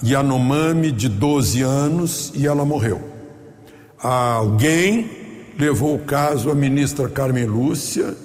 [0.03, 3.01] Yanomami de 12 anos e ela morreu.
[3.99, 5.09] Alguém
[5.59, 8.15] levou o caso à ministra Carmen Lúcia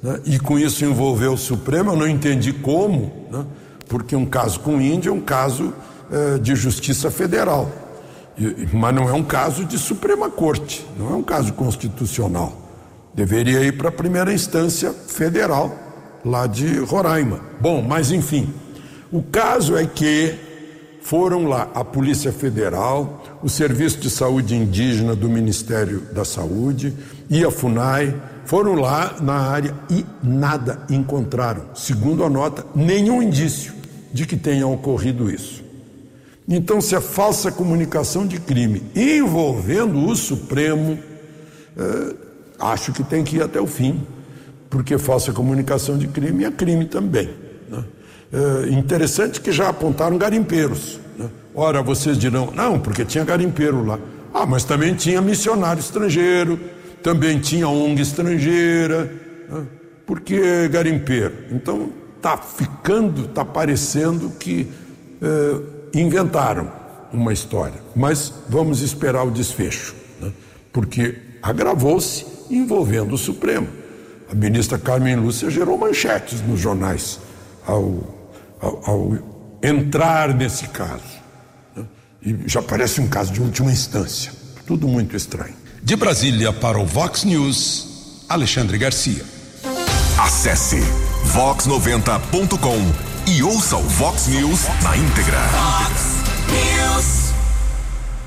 [0.00, 0.20] né?
[0.24, 1.92] e com isso envolveu o Supremo.
[1.92, 3.23] Eu não entendi como?
[3.94, 5.72] Porque um caso com Índia é um caso
[6.10, 7.70] eh, de justiça federal,
[8.36, 12.52] e, mas não é um caso de Suprema Corte, não é um caso constitucional.
[13.14, 15.72] Deveria ir para a primeira instância federal,
[16.24, 17.38] lá de Roraima.
[17.60, 18.52] Bom, mas enfim,
[19.12, 20.34] o caso é que
[21.00, 26.92] foram lá a Polícia Federal, o Serviço de Saúde Indígena do Ministério da Saúde
[27.30, 28.12] e a FUNAI
[28.44, 33.83] foram lá na área e nada encontraram, segundo a nota, nenhum indício
[34.14, 35.64] de que tenha ocorrido isso.
[36.48, 40.96] Então, se é falsa comunicação de crime envolvendo o Supremo,
[41.76, 42.14] é,
[42.60, 44.06] acho que tem que ir até o fim,
[44.70, 47.28] porque falsa comunicação de crime é crime também.
[47.68, 47.84] Né?
[48.32, 51.00] É interessante que já apontaram garimpeiros.
[51.18, 51.28] Né?
[51.52, 53.98] Ora, vocês dirão, não, porque tinha garimpeiro lá.
[54.32, 56.60] Ah, mas também tinha missionário estrangeiro,
[57.02, 59.12] também tinha ONG estrangeira.
[59.48, 59.66] Né?
[60.06, 61.32] Por que garimpeiro?
[61.50, 64.66] Então está ficando, está parecendo que
[65.20, 65.60] eh,
[65.94, 66.72] inventaram
[67.12, 67.78] uma história.
[67.94, 70.32] Mas vamos esperar o desfecho, né?
[70.72, 73.68] porque agravou-se envolvendo o Supremo.
[74.32, 77.20] A ministra Carmen Lúcia gerou manchetes nos jornais
[77.66, 78.02] ao,
[78.58, 79.18] ao, ao
[79.62, 81.02] entrar nesse caso.
[81.76, 81.84] Né?
[82.22, 84.32] E já parece um caso de última instância.
[84.66, 85.54] Tudo muito estranho.
[85.82, 89.22] De Brasília para o Vox News, Alexandre Garcia.
[90.18, 90.80] Acesse
[91.32, 95.38] vox90.com e ouça o Vox News na íntegra.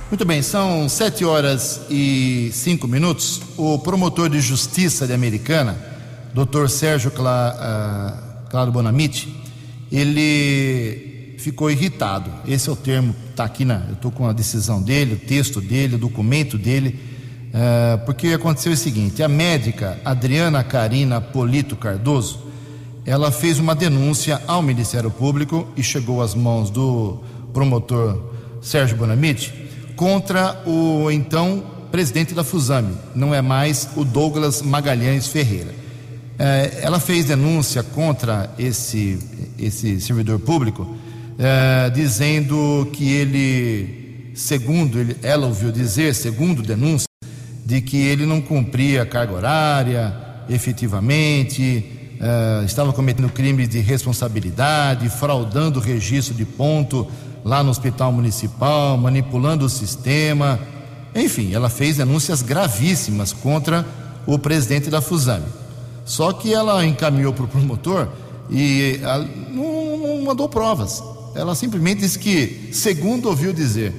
[0.10, 3.42] Muito bem, são sete horas e cinco minutos.
[3.58, 5.78] O promotor de justiça de Americana,
[6.34, 6.68] Dr.
[6.68, 9.34] Sérgio Cla, uh, Claro Bonamite,
[9.92, 12.32] ele ficou irritado.
[12.48, 13.84] Esse é o termo, está aqui na.
[13.88, 17.18] Eu estou com a decisão dele, o texto dele, o documento dele
[17.54, 22.47] é, porque aconteceu o seguinte: a médica Adriana Carina Polito Cardoso,
[23.08, 27.22] ela fez uma denúncia ao Ministério Público e chegou às mãos do
[27.54, 28.22] promotor
[28.62, 29.54] Sérgio Bonamite
[29.96, 35.74] contra o então presidente da Fusame, não é mais o Douglas Magalhães Ferreira.
[36.38, 39.18] É, ela fez denúncia contra esse,
[39.58, 40.98] esse servidor público,
[41.40, 47.08] é, dizendo que ele, segundo ele, ela ouviu dizer, segundo denúncia,
[47.66, 50.14] de que ele não cumpria carga horária
[50.50, 57.08] efetivamente, uh, estava cometendo crimes de responsabilidade, fraudando o registro de ponto
[57.44, 60.60] lá no hospital municipal, manipulando o sistema.
[61.16, 63.86] Enfim, ela fez denúncias gravíssimas contra
[64.26, 65.46] o presidente da Fusame.
[66.06, 68.08] Só que ela encaminhou para o promotor
[68.50, 69.00] e
[69.52, 71.04] não, não mandou provas.
[71.36, 73.94] Ela simplesmente disse que, segundo ouviu dizer,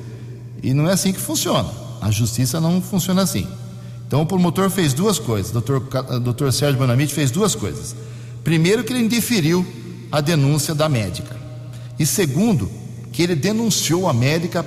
[0.63, 1.69] e não é assim que funciona.
[2.01, 3.47] A justiça não funciona assim.
[4.09, 5.81] Então o promotor fez duas coisas, doutor,
[6.21, 7.95] doutor Sérgio Bonamite fez duas coisas.
[8.43, 9.65] Primeiro que ele indeferiu
[10.11, 11.37] a denúncia da médica.
[11.99, 12.71] E segundo,
[13.13, 14.65] que ele denunciou a médica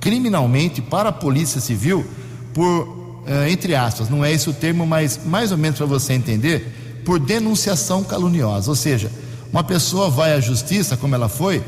[0.00, 2.04] criminalmente para a Polícia Civil
[2.52, 6.14] por, eh, entre aspas, não é esse o termo, mas mais ou menos para você
[6.14, 8.68] entender, por denunciação caluniosa.
[8.68, 9.12] Ou seja,
[9.52, 11.62] uma pessoa vai à justiça, como ela foi,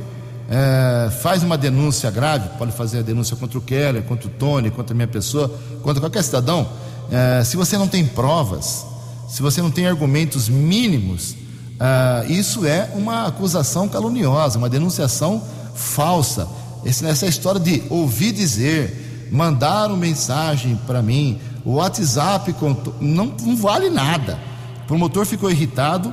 [0.51, 4.71] eh, faz uma denúncia grave, pode fazer a denúncia contra o Keller, contra o Tony,
[4.71, 5.49] contra a minha pessoa,
[5.83, 6.69] contra qualquer cidadão.
[7.11, 8.87] Eh, se você não tem provas,
[9.29, 11.37] se você não tem argumentos mínimos,
[11.81, 15.43] ah, isso é uma acusação caluniosa, uma denunciação
[15.75, 16.49] falsa.
[16.85, 22.55] essa história de ouvir dizer, mandar uma mensagem para mim, o WhatsApp
[23.01, 24.39] não, não, vale nada.
[24.85, 26.13] O promotor ficou irritado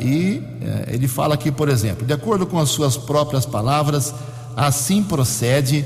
[0.00, 0.42] e
[0.88, 4.14] ele fala aqui, por exemplo, de acordo com as suas próprias palavras,
[4.56, 5.84] assim procede,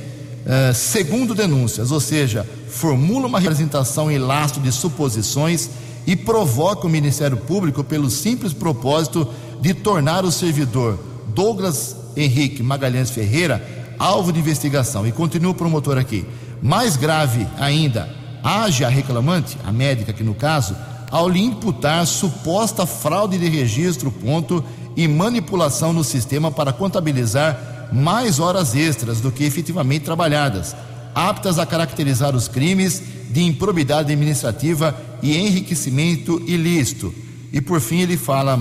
[0.74, 5.70] segundo denúncias, ou seja, formula uma representação em lastro de suposições
[6.06, 9.28] e provoca o Ministério Público pelo simples propósito
[9.60, 10.98] de tornar o servidor
[11.28, 15.06] Douglas Henrique Magalhães Ferreira alvo de investigação.
[15.06, 16.26] E continua o promotor aqui.
[16.60, 18.08] Mais grave ainda,
[18.42, 20.76] age a reclamante, a médica aqui no caso,
[21.10, 24.64] ao lhe imputar suposta fraude de registro, ponto,
[24.96, 30.74] e manipulação no sistema para contabilizar mais horas extras do que efetivamente trabalhadas,
[31.14, 37.14] aptas a caracterizar os crimes de improbidade administrativa e enriquecimento ilícito.
[37.52, 38.58] E por fim ele fala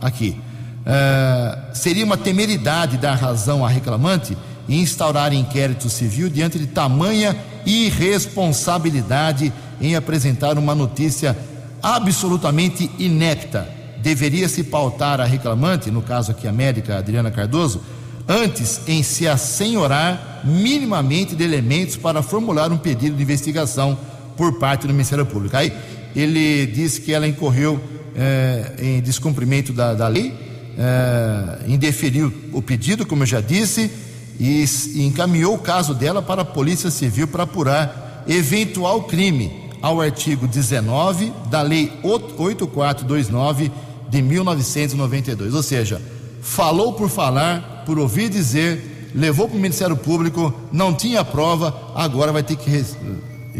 [0.00, 0.36] aqui:
[0.80, 4.36] uh, seria uma temeridade dar razão à reclamante
[4.68, 7.36] e instaurar inquérito civil diante de tamanha
[7.66, 11.36] irresponsabilidade em apresentar uma notícia
[11.82, 13.68] absolutamente inepta.
[13.98, 17.80] Deveria se pautar a reclamante, no caso aqui a médica Adriana Cardoso,
[18.28, 23.98] antes em se assenhorar minimamente de elementos para formular um pedido de investigação
[24.36, 25.56] por parte do Ministério Público.
[25.56, 25.72] Aí
[26.14, 27.80] ele disse que ela incorreu
[28.16, 30.32] é, em descumprimento da, da lei,
[30.78, 33.90] é, indeferiu o pedido, como eu já disse,
[34.38, 34.64] e,
[34.94, 40.46] e encaminhou o caso dela para a Polícia Civil para apurar eventual crime ao artigo
[40.46, 43.70] 19 da Lei 8429
[44.08, 45.54] de 1992.
[45.54, 46.00] Ou seja,
[46.40, 52.32] falou por falar, por ouvir dizer, levou para o Ministério Público, não tinha prova, agora
[52.32, 52.84] vai ter que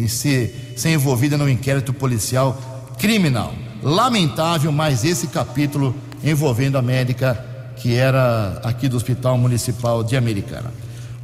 [0.08, 2.56] ser, envolvida no inquérito policial
[2.98, 3.54] criminal.
[3.82, 7.44] Lamentável, mas esse capítulo envolvendo a médica
[7.76, 10.72] que era aqui do Hospital Municipal de Americana.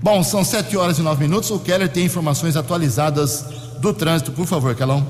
[0.03, 1.51] Bom, são sete horas e nove minutos.
[1.51, 3.45] O Keller tem informações atualizadas
[3.81, 5.07] do trânsito, por favor, Calão.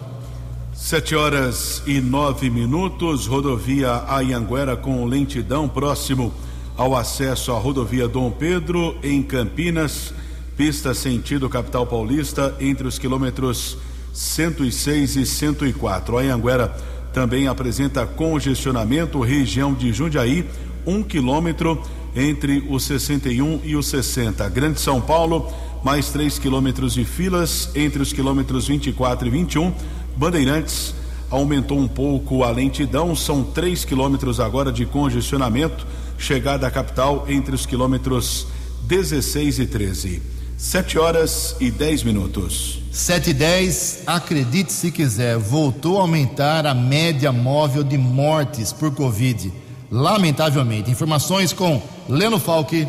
[0.74, 6.32] Sete horas e nove minutos, rodovia Ayanguera com lentidão próximo
[6.80, 10.14] ao acesso à rodovia Dom Pedro, em Campinas
[10.56, 13.76] pista sentido capital paulista, entre os quilômetros
[14.14, 16.16] 106 e 104.
[16.16, 16.74] A Anhanguera
[17.12, 20.48] também apresenta congestionamento, região de Jundiaí,
[20.86, 21.82] um quilômetro
[22.16, 24.48] entre os 61 e os 60.
[24.48, 25.52] Grande São Paulo,
[25.84, 29.74] mais três quilômetros de filas entre os quilômetros 24 e 21.
[30.16, 30.94] Bandeirantes
[31.28, 35.86] aumentou um pouco a lentidão, são três quilômetros agora de congestionamento.
[36.20, 38.46] Chegada à capital entre os quilômetros
[38.82, 40.22] 16 e 13.
[40.58, 42.82] Sete horas e dez minutos.
[42.92, 48.94] Sete e dez, acredite se quiser, voltou a aumentar a média móvel de mortes por
[48.94, 49.50] Covid.
[49.90, 50.90] Lamentavelmente.
[50.90, 52.86] Informações com Leno Falque.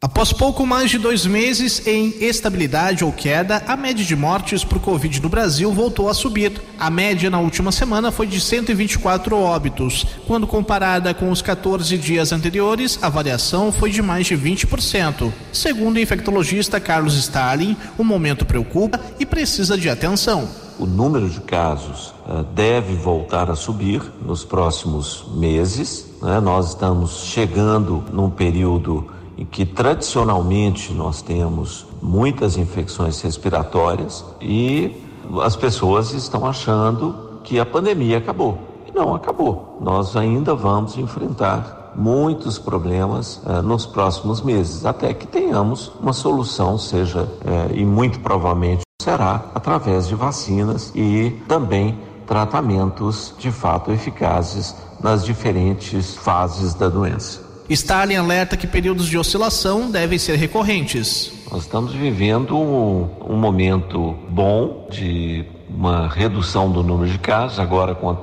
[0.00, 4.78] Após pouco mais de dois meses em estabilidade ou queda, a média de mortes por
[4.78, 6.52] Covid no Brasil voltou a subir.
[6.78, 10.06] A média na última semana foi de 124 óbitos.
[10.24, 15.32] Quando comparada com os 14 dias anteriores, a variação foi de mais de 20%.
[15.52, 20.48] Segundo o infectologista Carlos Stalin, o momento preocupa e precisa de atenção.
[20.78, 26.06] O número de casos uh, deve voltar a subir nos próximos meses.
[26.22, 26.38] Né?
[26.38, 35.00] Nós estamos chegando num período em que tradicionalmente nós temos muitas infecções respiratórias e
[35.42, 38.58] as pessoas estão achando que a pandemia acabou.
[38.86, 39.78] E não acabou.
[39.80, 46.76] Nós ainda vamos enfrentar muitos problemas eh, nos próximos meses, até que tenhamos uma solução,
[46.76, 54.74] seja, eh, e muito provavelmente será através de vacinas e também tratamentos de fato eficazes
[55.00, 57.47] nas diferentes fases da doença.
[57.74, 61.32] Stalin alerta que períodos de oscilação devem ser recorrentes.
[61.50, 67.94] Nós estamos vivendo um, um momento bom de uma redução do número de casos, agora
[67.94, 68.16] com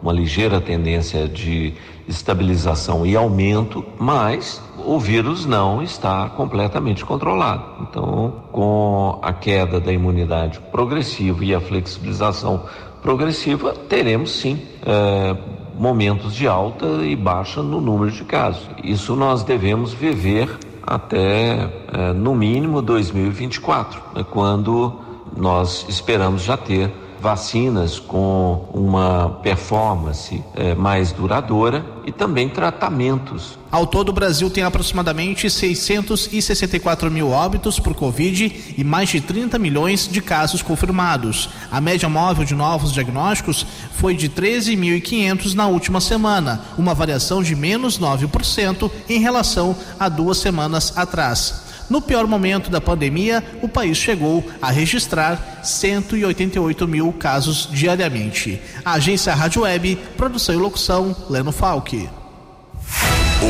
[0.00, 1.74] uma ligeira tendência de
[2.08, 7.64] estabilização e aumento, mas o vírus não está completamente controlado.
[7.82, 12.64] Então, com a queda da imunidade progressiva e a flexibilização
[13.02, 15.36] progressiva, teremos sim é,
[15.78, 18.68] momentos de alta e baixa no número de casos.
[18.82, 20.48] Isso nós devemos viver
[20.82, 25.00] até é, no mínimo 2024, né, quando
[25.36, 26.90] nós esperamos já ter
[27.26, 33.58] vacinas com uma performance é, mais duradoura e também tratamentos.
[33.68, 39.58] Ao todo, o Brasil tem aproximadamente 664 mil óbitos por Covid e mais de 30
[39.58, 41.48] milhões de casos confirmados.
[41.68, 43.66] A média móvel de novos diagnósticos
[43.96, 50.38] foi de 13.500 na última semana, uma variação de menos 9% em relação a duas
[50.38, 51.65] semanas atrás.
[51.88, 58.60] No pior momento da pandemia, o país chegou a registrar 188 mil casos diariamente.
[58.84, 62.08] A agência Rádio Web, produção e locução, Leno Falck.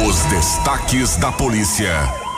[0.07, 1.93] Os destaques da polícia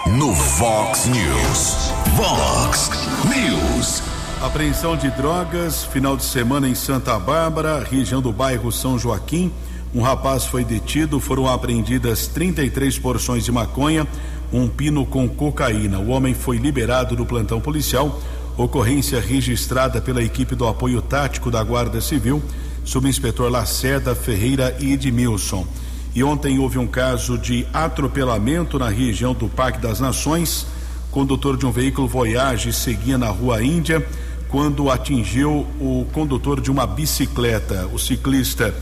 [0.07, 1.93] no Vox News.
[2.15, 2.91] Vox
[3.25, 4.03] News.
[4.41, 9.53] Apreensão de drogas, final de semana em Santa Bárbara, região do bairro São Joaquim.
[9.95, 14.07] Um rapaz foi detido, foram apreendidas 33 porções de maconha,
[14.53, 15.99] um pino com cocaína.
[15.99, 18.21] O homem foi liberado do plantão policial.
[18.57, 22.43] Ocorrência registrada pela equipe do apoio tático da Guarda Civil,
[22.85, 25.67] subinspetor Lacerda Ferreira e Edmilson.
[26.15, 30.67] E ontem houve um caso de atropelamento na região do Parque das Nações.
[31.11, 34.05] Condutor de um veículo Voyage seguia na Rua Índia
[34.49, 37.87] quando atingiu o condutor de uma bicicleta.
[37.93, 38.75] O ciclista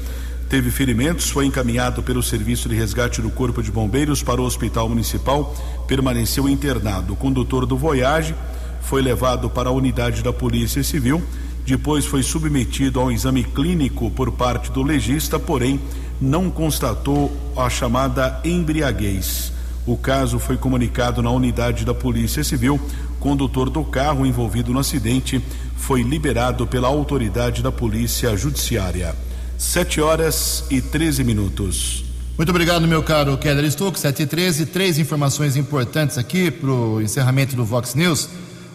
[0.49, 4.88] teve ferimentos, foi encaminhado pelo Serviço de Resgate do Corpo de Bombeiros para o Hospital
[4.88, 5.55] Municipal,
[5.86, 7.12] permaneceu internado.
[7.14, 8.34] O condutor do Voyage
[8.80, 11.22] foi levado para a unidade da Polícia Civil,
[11.66, 15.80] depois foi submetido a um exame clínico por parte do legista, porém
[16.20, 19.53] não constatou a chamada embriaguez.
[19.84, 22.80] O caso foi comunicado na unidade da Polícia Civil.
[23.18, 25.42] Condutor do carro envolvido no acidente
[25.76, 29.26] foi liberado pela autoridade da Polícia Judiciária.
[29.59, 32.04] Sete horas e 13 minutos.
[32.36, 34.66] Muito obrigado, meu caro Keller Stuck, 7 e 13.
[34.66, 38.28] Três informações importantes aqui para o encerramento do Vox News.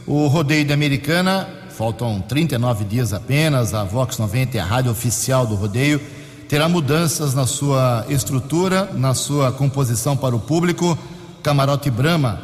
[0.08, 3.76] O rodeio da Americana, faltam 39 dias apenas.
[3.76, 6.02] A Vox 90 é a rádio oficial do rodeio.
[6.50, 10.98] Terá mudanças na sua estrutura, na sua composição para o público.
[11.44, 12.42] Camarote Brahma,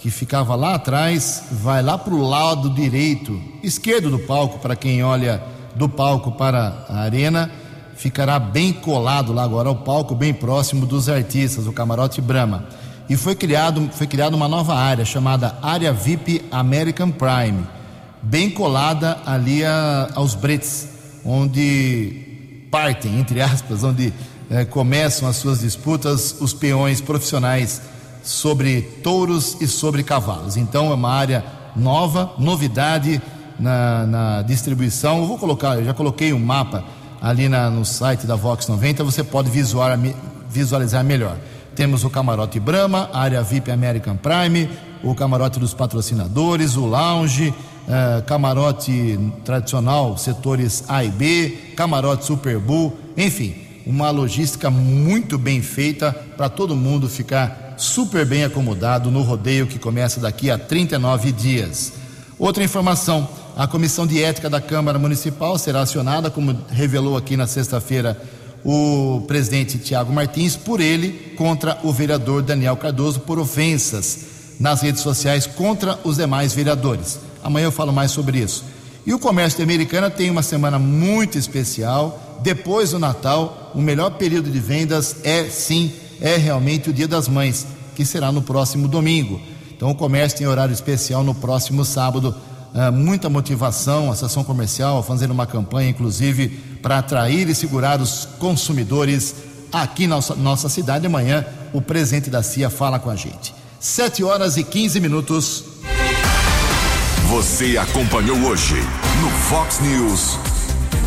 [0.00, 5.04] que ficava lá atrás, vai lá para o lado direito, esquerdo do palco, para quem
[5.04, 5.40] olha
[5.76, 7.48] do palco para a arena
[7.96, 12.66] ficará bem colado lá agora ao palco, bem próximo dos artistas, o camarote Brahma.
[13.08, 17.66] E foi criado, foi criada uma nova área chamada Área VIP American Prime,
[18.22, 20.88] bem colada ali a, aos Brits,
[21.24, 24.12] onde partem, entre aspas, onde
[24.50, 27.80] eh, começam as suas disputas os peões profissionais
[28.22, 30.56] sobre touros e sobre cavalos.
[30.56, 31.44] Então é uma área
[31.74, 33.22] nova, novidade
[33.58, 35.20] na, na distribuição.
[35.20, 36.84] Eu vou colocar, eu já coloquei um mapa
[37.26, 41.36] ali na, no site da Vox 90, você pode visualizar, melhor.
[41.74, 44.70] Temos o camarote Brahma, área VIP American Prime,
[45.02, 52.60] o camarote dos patrocinadores, o lounge, uh, camarote tradicional, setores A e B, camarote Super
[52.60, 59.22] Bowl, enfim, uma logística muito bem feita para todo mundo ficar super bem acomodado no
[59.22, 61.92] rodeio que começa daqui a 39 dias.
[62.38, 67.46] Outra informação: a Comissão de Ética da Câmara Municipal será acionada, como revelou aqui na
[67.46, 68.20] sexta-feira
[68.62, 74.26] o presidente Tiago Martins, por ele contra o vereador Daniel Cardoso por ofensas
[74.60, 77.18] nas redes sociais contra os demais vereadores.
[77.42, 78.62] Amanhã eu falo mais sobre isso.
[79.06, 82.38] E o comércio Americana tem uma semana muito especial.
[82.42, 87.26] Depois do Natal, o melhor período de vendas é sim, é realmente o Dia das
[87.26, 89.40] Mães, que será no próximo domingo.
[89.74, 92.34] Então o comércio tem horário especial no próximo sábado
[92.74, 96.48] uh, muita motivação, a sessão comercial fazendo uma campanha, inclusive,
[96.82, 99.34] para atrair e segurar os consumidores
[99.72, 101.06] aqui na nossa, nossa cidade.
[101.06, 103.54] Amanhã o presidente da CIA fala com a gente.
[103.78, 105.64] 7 horas e 15 minutos.
[107.28, 108.76] Você acompanhou hoje
[109.20, 110.38] no Fox News.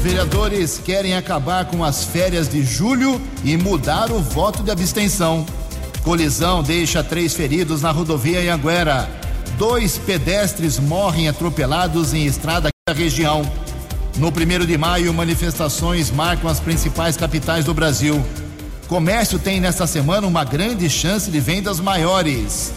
[0.02, 5.46] Vereadores querem acabar com as férias de julho e mudar o voto de abstenção.
[6.04, 9.19] Colisão deixa três feridos na rodovia Anhanguera.
[9.60, 13.42] Dois pedestres morrem atropelados em estrada da região.
[14.16, 18.26] No primeiro de maio, manifestações marcam as principais capitais do Brasil.
[18.88, 22.72] Comércio tem nesta semana uma grande chance de vendas maiores.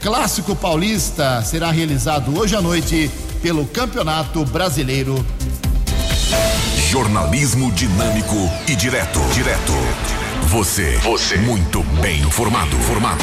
[0.00, 3.10] Clássico Paulista será realizado hoje à noite
[3.42, 5.22] pelo Campeonato Brasileiro.
[6.90, 9.20] Jornalismo dinâmico e direto.
[9.34, 9.74] Direto.
[10.46, 10.96] Você.
[11.02, 11.36] Você.
[11.36, 12.74] Muito bem informado.
[12.78, 13.22] Formado.